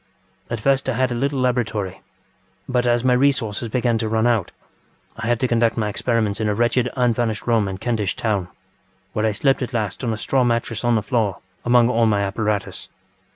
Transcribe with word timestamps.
At 0.49 0.59
first 0.59 0.89
I 0.89 0.93
had 0.93 1.11
a 1.11 1.13
little 1.13 1.39
laboratory, 1.39 2.01
but 2.67 2.87
as 2.87 3.03
my 3.03 3.13
resources 3.13 3.69
began 3.69 3.99
to 3.99 4.09
run 4.09 4.25
out 4.25 4.51
I 5.15 5.27
had 5.27 5.39
to 5.41 5.47
conduct 5.47 5.77
my 5.77 5.89
experiments 5.89 6.41
in 6.41 6.49
a 6.49 6.55
wretched 6.55 6.89
unfurnished 6.97 7.45
room 7.45 7.67
in 7.67 7.77
Kentish 7.77 8.15
Town, 8.15 8.47
where 9.13 9.27
I 9.27 9.31
slept 9.31 9.61
at 9.61 9.73
last 9.75 10.03
on 10.03 10.11
a 10.11 10.17
straw 10.17 10.43
mattress 10.43 10.83
on 10.83 10.95
the 10.95 11.03
floor 11.03 11.37
among 11.63 11.87
all 11.87 12.07
my 12.07 12.21
apparatus. 12.21 12.89